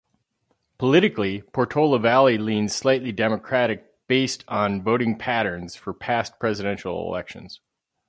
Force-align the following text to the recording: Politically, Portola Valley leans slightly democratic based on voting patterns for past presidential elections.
Politically, 0.79 1.43
Portola 1.53 1.99
Valley 1.99 2.35
leans 2.39 2.73
slightly 2.73 3.11
democratic 3.11 3.85
based 4.07 4.43
on 4.47 4.81
voting 4.81 5.15
patterns 5.15 5.75
for 5.75 5.93
past 5.93 6.39
presidential 6.39 7.05
elections. 7.07 7.61